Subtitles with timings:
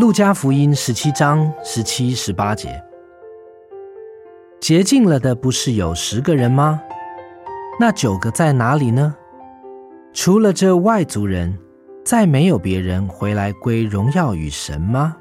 [0.00, 2.82] 路加福音十七章十七、十八节，
[4.58, 6.80] 洁净了的不是有十个人吗？
[7.78, 9.14] 那九个在哪里呢？
[10.14, 11.54] 除了这外族人，
[12.02, 15.14] 再没有别人回来归荣耀与神吗？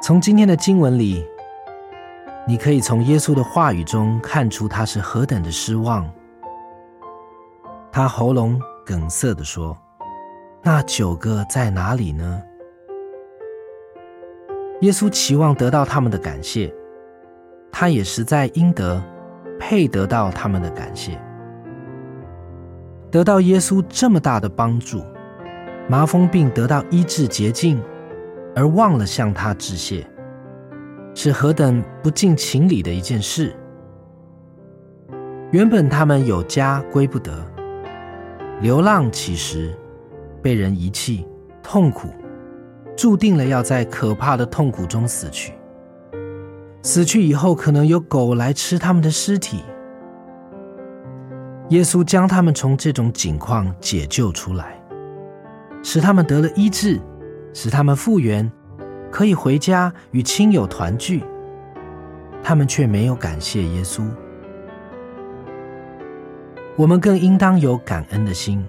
[0.00, 1.22] 从今天的经文里，
[2.48, 6.10] 你可以从耶稣的话语中看出他是何等的失望。
[7.92, 8.58] 他喉咙。
[8.86, 9.76] 梗塞的说
[10.62, 12.40] ：“那九个在哪里呢？”
[14.82, 16.72] 耶稣期望得到他们的感谢，
[17.72, 19.02] 他也实在应得，
[19.58, 21.20] 配得到他们的感谢。
[23.10, 25.02] 得到耶稣这么大的帮助，
[25.88, 27.82] 麻风病得到医治洁净，
[28.54, 30.08] 而忘了向他致谢，
[31.12, 33.52] 是何等不近情理的一件事！
[35.50, 37.44] 原本他们有家归不得。
[38.60, 39.74] 流浪其实
[40.42, 41.26] 被人遗弃，
[41.62, 42.08] 痛苦，
[42.96, 45.52] 注定了要在可怕的痛苦中死去。
[46.82, 49.62] 死去以后，可能有狗来吃他们的尸体。
[51.68, 54.80] 耶稣将他们从这种境况解救出来，
[55.82, 56.98] 使他们得了医治，
[57.52, 58.50] 使他们复原，
[59.10, 61.22] 可以回家与亲友团聚。
[62.42, 64.02] 他们却没有感谢耶稣。
[66.76, 68.62] 我们更应当有感恩的心，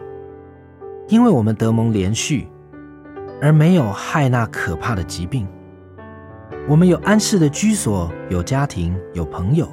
[1.09, 2.47] 因为我们得蒙连续，
[3.41, 5.45] 而没有害那可怕的疾病。
[6.69, 9.67] 我们有安适的居所，有家庭，有朋友。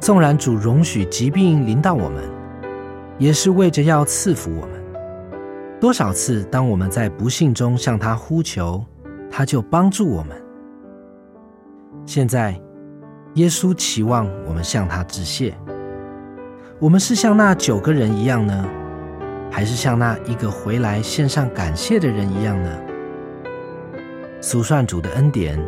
[0.00, 2.24] 纵然主容许疾病临到我们，
[3.18, 4.70] 也是为着要赐福我们。
[5.78, 8.82] 多少次，当我们在不幸中向他呼求，
[9.30, 10.34] 他就帮助我们。
[12.06, 12.58] 现在，
[13.34, 15.54] 耶稣期望我们向他致谢。
[16.84, 18.62] 我们是像那九个人一样呢，
[19.50, 22.70] 还是像那一个回来献上感谢的人一样呢？
[24.42, 25.58] 苏算主的恩典，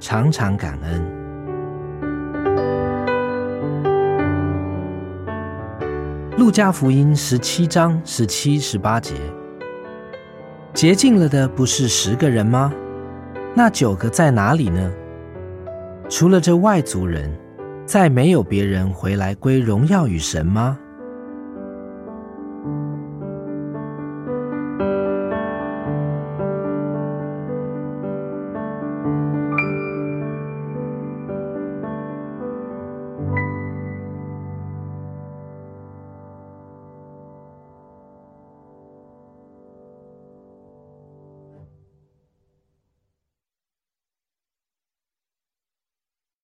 [0.00, 1.04] 常常感恩。
[6.38, 9.12] 路加福音十七章十七、十八节，
[10.72, 12.72] 洁净了的不是十个人吗？
[13.54, 14.90] 那九个在哪里呢？
[16.08, 17.30] 除了这外族人。
[17.86, 20.76] 再没有别人回来归荣耀与神吗？